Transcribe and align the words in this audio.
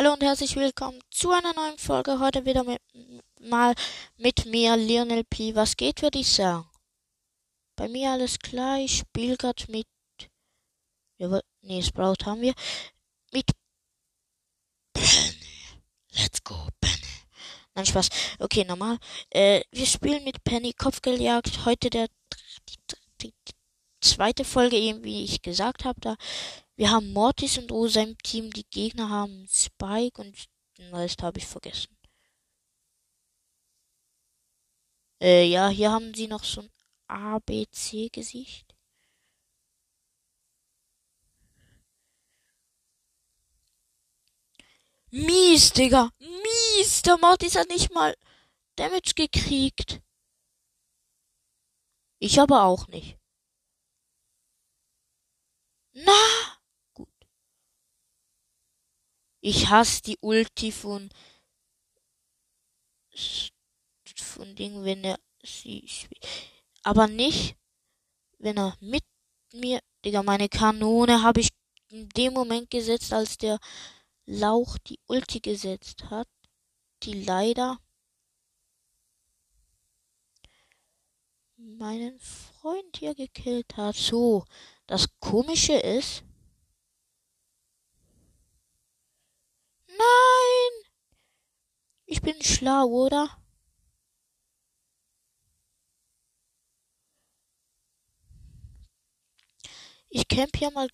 Hallo 0.00 0.14
und 0.14 0.22
herzlich 0.22 0.56
willkommen 0.56 0.98
zu 1.10 1.30
einer 1.30 1.52
neuen 1.52 1.76
Folge. 1.76 2.20
Heute 2.20 2.46
wieder 2.46 2.64
mit, 2.64 2.80
mal 3.38 3.74
mit 4.16 4.46
mir, 4.46 4.74
Lionel 4.74 5.24
P. 5.24 5.54
Was 5.54 5.76
geht, 5.76 6.00
würde 6.00 6.20
ich 6.20 6.32
sagen? 6.32 6.66
Bei 7.76 7.86
mir 7.86 8.12
alles 8.12 8.38
klar. 8.38 8.78
Ich 8.78 8.96
spiele 9.00 9.36
gerade 9.36 9.62
mit. 9.70 9.86
Ja, 11.18 11.38
nee, 11.60 11.82
Sprout 11.82 12.24
haben 12.24 12.40
wir. 12.40 12.54
Mit 13.30 13.44
Penny. 14.94 15.36
Let's 16.12 16.42
go, 16.44 16.56
Penny. 16.80 17.26
Nein, 17.74 17.84
Spaß. 17.84 18.08
Okay, 18.38 18.64
normal. 18.64 18.96
Äh, 19.28 19.60
wir 19.70 19.84
spielen 19.84 20.24
mit 20.24 20.42
Penny 20.44 20.72
Kopfgeldjagd. 20.72 21.66
Heute 21.66 21.90
der 21.90 22.06
die, 22.66 22.76
die, 23.20 23.34
die 23.48 23.54
zweite 24.00 24.46
Folge, 24.46 24.78
eben 24.78 25.04
wie 25.04 25.24
ich 25.24 25.42
gesagt 25.42 25.84
habe. 25.84 26.00
Da 26.00 26.16
wir 26.80 26.90
haben 26.90 27.12
Mortis 27.12 27.58
und 27.58 27.70
Rosa 27.70 28.00
im 28.00 28.16
Team. 28.22 28.50
Die 28.54 28.64
Gegner 28.64 29.10
haben 29.10 29.46
Spike 29.46 30.18
und 30.18 30.48
den 30.78 30.94
Rest 30.94 31.22
habe 31.22 31.38
ich 31.38 31.46
vergessen. 31.46 31.94
Äh, 35.20 35.44
ja, 35.44 35.68
hier 35.68 35.92
haben 35.92 36.14
sie 36.14 36.26
noch 36.26 36.42
so 36.42 36.62
ein 36.62 36.70
ABC-Gesicht. 37.06 38.74
Mies, 45.10 45.72
Digga. 45.74 46.10
Mies. 46.18 47.02
Der 47.02 47.18
Mortis 47.18 47.56
hat 47.56 47.68
nicht 47.68 47.92
mal 47.92 48.16
Damage 48.76 49.12
gekriegt. 49.14 50.00
Ich 52.18 52.40
aber 52.40 52.64
auch 52.64 52.88
nicht. 52.88 53.18
Na! 55.92 56.39
Ich 59.40 59.68
hasse 59.68 60.02
die 60.02 60.18
Ulti 60.20 60.72
von 60.72 61.10
von 64.16 64.54
Ding, 64.54 64.84
wenn 64.84 65.04
er 65.04 65.18
sie 65.42 65.86
spielt. 65.86 66.26
Aber 66.82 67.08
nicht, 67.08 67.56
wenn 68.38 68.56
er 68.58 68.76
mit 68.80 69.04
mir, 69.52 69.80
Digga, 70.04 70.22
meine 70.22 70.48
Kanone 70.48 71.22
habe 71.22 71.40
ich 71.40 71.50
in 71.88 72.08
dem 72.10 72.32
Moment 72.34 72.70
gesetzt, 72.70 73.12
als 73.12 73.36
der 73.36 73.58
Lauch 74.26 74.78
die 74.78 74.98
Ulti 75.06 75.40
gesetzt 75.40 76.04
hat, 76.10 76.28
die 77.02 77.24
leider 77.24 77.78
meinen 81.56 82.18
Freund 82.20 82.96
hier 82.96 83.14
gekillt 83.14 83.76
hat. 83.76 83.96
So, 83.96 84.44
das 84.86 85.08
Komische 85.18 85.74
ist, 85.74 86.22
Nein! 90.00 90.72
Ich 92.06 92.20
bin 92.22 92.40
schlau, 92.42 92.86
oder? 92.86 93.40
Ich 100.08 100.26
camp 100.28 100.56
hier 100.56 100.70
mal 100.70 100.88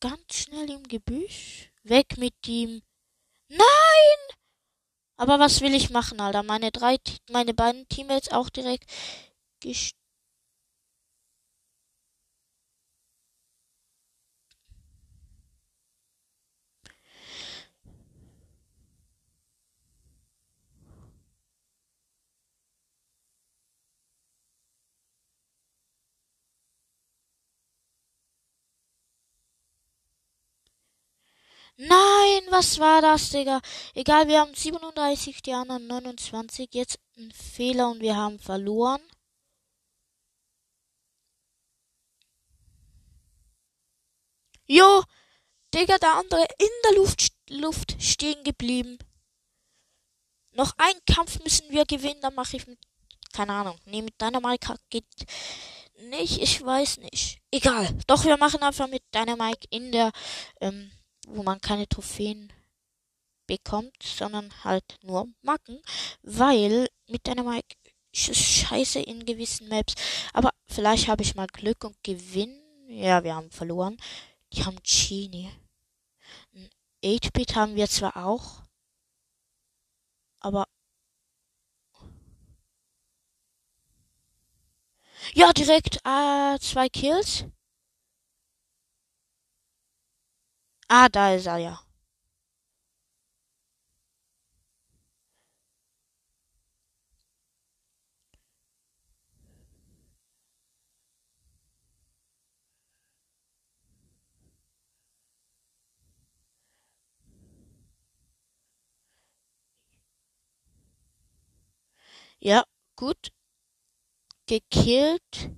ganz 0.00 0.34
schnell 0.34 0.70
im 0.70 0.82
Gebüsch. 0.84 1.70
Weg 1.82 2.18
mit 2.18 2.34
ihm. 2.46 2.82
Nein! 3.48 4.36
Aber 5.16 5.38
was 5.38 5.60
will 5.60 5.74
ich 5.74 5.90
machen, 5.90 6.20
Alter? 6.20 6.42
Meine 6.42 6.70
drei, 6.70 6.98
meine 7.30 7.54
beiden 7.54 7.88
Teammates 7.88 8.30
auch 8.30 8.50
direkt 8.50 8.90
gestorben. 9.60 10.05
Nein, 31.78 32.42
was 32.50 32.78
war 32.78 33.02
das, 33.02 33.30
Digga? 33.30 33.60
Egal, 33.94 34.28
wir 34.28 34.40
haben 34.40 34.54
37, 34.54 35.42
die 35.42 35.52
anderen 35.52 35.86
29. 35.86 36.68
Jetzt 36.72 36.98
ein 37.16 37.30
Fehler 37.32 37.90
und 37.90 38.00
wir 38.00 38.16
haben 38.16 38.38
verloren. 38.38 39.00
Jo, 44.68 45.02
Digga, 45.74 45.98
der 45.98 46.14
andere 46.14 46.46
in 46.58 46.68
der 46.84 46.92
Luft, 46.96 47.32
Luft 47.50 48.02
stehen 48.02 48.42
geblieben. 48.44 48.98
Noch 50.52 50.72
einen 50.78 51.00
Kampf 51.06 51.38
müssen 51.44 51.70
wir 51.70 51.84
gewinnen, 51.84 52.20
dann 52.22 52.34
mache 52.34 52.56
ich 52.56 52.66
mit, 52.66 52.78
keine 53.32 53.52
Ahnung, 53.52 53.78
nee, 53.84 54.00
mit 54.02 54.20
Dynamite 54.20 54.76
geht 54.88 55.04
nicht, 55.98 56.40
ich 56.42 56.64
weiß 56.64 56.98
nicht. 56.98 57.40
Egal, 57.50 57.88
doch 58.06 58.24
wir 58.24 58.36
machen 58.38 58.62
einfach 58.62 58.88
mit 58.88 59.02
Dynamite 59.14 59.66
in 59.70 59.92
der, 59.92 60.12
ähm, 60.60 60.90
wo 61.26 61.42
man 61.42 61.60
keine 61.60 61.88
Trophäen 61.88 62.52
bekommt, 63.46 64.02
sondern 64.02 64.52
halt 64.64 64.98
nur 65.02 65.28
Marken, 65.42 65.80
weil 66.22 66.88
mit 67.08 67.28
einer 67.28 67.44
Mike 67.44 67.76
scheiße 68.12 69.00
in 69.00 69.24
gewissen 69.26 69.68
Maps. 69.68 69.94
Aber 70.32 70.50
vielleicht 70.66 71.08
habe 71.08 71.22
ich 71.22 71.34
mal 71.34 71.46
Glück 71.46 71.84
und 71.84 72.02
gewinn. 72.02 72.60
Ja, 72.88 73.22
wir 73.24 73.34
haben 73.34 73.50
verloren. 73.50 73.96
Die 74.52 74.64
haben 74.64 74.78
Genie. 74.82 75.50
Ein 76.54 76.70
8-Bit 77.04 77.54
haben 77.56 77.76
wir 77.76 77.88
zwar 77.88 78.16
auch, 78.16 78.62
aber 80.40 80.66
ja, 85.34 85.52
direkt 85.52 85.96
äh, 86.04 86.58
zwei 86.60 86.88
Kills. 86.88 87.44
Ah, 90.90 91.08
da 91.08 91.34
ist 91.34 91.46
er 91.46 91.58
ja. 91.58 91.80
Ja, 112.42 112.64
gut. 112.96 113.30
Gekillt. 114.48 115.50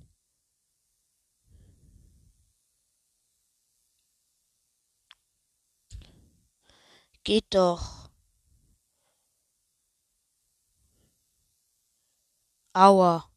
Geht 7.23 7.45
doch. 7.53 8.09
Aua. 12.73 13.29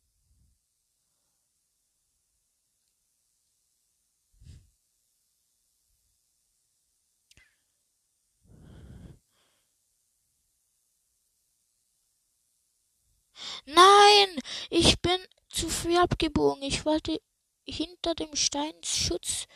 Nein, 13.67 14.39
ich 14.71 15.01
bin 15.01 15.19
zu 15.49 15.69
früh 15.69 15.97
abgebogen. 15.97 16.63
Ich 16.63 16.85
wollte 16.85 17.21
hinter 17.65 18.15
dem 18.15 18.35
Steinschutz 18.35 19.47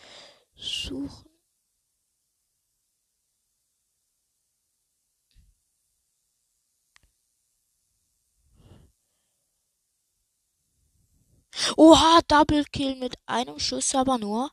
suchen. 0.54 1.35
Oha, 11.76 12.20
Double 12.28 12.64
Kill 12.72 12.96
mit 12.96 13.16
einem 13.26 13.58
Schuss 13.58 13.94
aber 13.94 14.18
nur. 14.18 14.50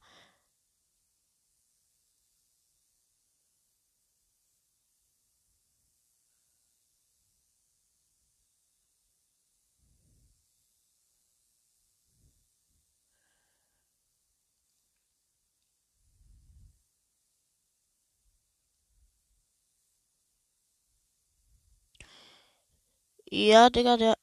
Ja, 23.31 23.69
Digga, 23.69 23.97
der, 23.97 24.13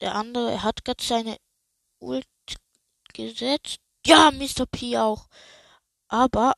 der 0.00 0.14
andere 0.16 0.62
hat 0.62 0.84
gerade 0.84 1.02
seine 1.04 1.36
Ult 2.00 2.26
gesetzt. 3.12 3.80
Ja, 4.06 4.30
Mr. 4.30 4.66
P 4.66 4.98
auch. 4.98 5.26
Aber. 6.08 6.54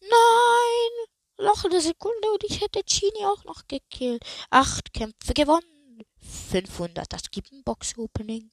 Nein! 0.00 1.10
noch 1.40 1.64
eine 1.64 1.80
Sekunde 1.80 2.30
und 2.32 2.44
ich 2.44 2.60
hätte 2.60 2.82
Genie 2.84 3.26
auch 3.26 3.44
noch 3.44 3.66
gekillt. 3.66 4.24
Acht 4.50 4.92
Kämpfe 4.92 5.34
gewonnen. 5.34 6.04
500. 6.50 7.12
Das 7.12 7.30
gibt 7.30 7.52
ein 7.52 7.64
Box-Opening. 7.64 8.50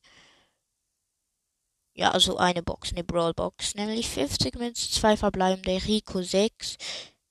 Ja, 1.93 2.11
also 2.11 2.37
eine 2.37 2.63
Box, 2.63 2.91
eine 2.91 3.03
Brawl-Box. 3.03 3.75
Nämlich 3.75 4.09
50 4.09 4.55
Münzen, 4.55 4.91
zwei 4.91 5.17
verbleibende. 5.17 5.83
Rico 5.85 6.21
6 6.21 6.77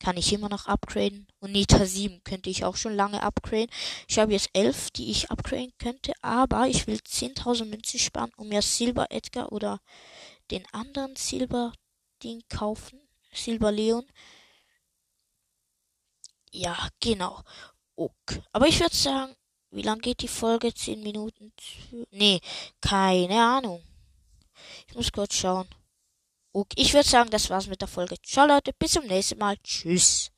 kann 0.06 0.16
ich 0.16 0.32
immer 0.32 0.48
noch 0.48 0.66
upgraden. 0.66 1.26
Und 1.40 1.50
Nita 1.50 1.84
7 1.84 2.22
könnte 2.22 2.48
ich 2.48 2.64
auch 2.64 2.76
schon 2.76 2.94
lange 2.94 3.24
upgraden. 3.24 3.74
Ich 4.06 4.20
habe 4.20 4.34
jetzt 4.34 4.50
11, 4.52 4.92
die 4.92 5.10
ich 5.10 5.32
upgraden 5.32 5.72
könnte. 5.80 6.12
Aber 6.22 6.68
ich 6.68 6.86
will 6.86 6.98
10.000 6.98 7.64
Münzen 7.64 7.98
sparen, 7.98 8.30
um 8.36 8.46
mir 8.46 8.62
Silber 8.62 9.06
Edgar 9.10 9.50
oder 9.50 9.80
den 10.52 10.64
anderen 10.72 11.16
Silber 11.16 11.72
Ding 12.22 12.44
kaufen. 12.48 13.00
Silber 13.32 13.72
Leon. 13.72 14.06
Ja, 16.52 16.88
genau. 17.00 17.42
Okay. 17.96 18.44
Aber 18.52 18.68
ich 18.68 18.78
würde 18.78 18.94
sagen, 18.94 19.34
wie 19.72 19.82
lang 19.82 19.98
geht 19.98 20.22
die 20.22 20.28
Folge? 20.28 20.72
Zehn 20.72 21.02
Minuten? 21.02 21.52
Nee, 22.12 22.40
keine 22.80 23.42
Ahnung. 23.42 23.82
Ich 24.86 24.94
muss 24.94 25.10
kurz 25.10 25.34
schauen. 25.34 25.66
Okay, 26.56 26.80
ich 26.80 26.94
würde 26.94 27.06
sagen, 27.06 27.28
das 27.28 27.50
war's 27.50 27.66
mit 27.66 27.82
der 27.82 27.88
Folge. 27.88 28.16
Ciao 28.22 28.46
Leute, 28.46 28.72
bis 28.78 28.92
zum 28.92 29.04
nächsten 29.04 29.38
Mal. 29.38 29.58
Tschüss. 29.62 30.30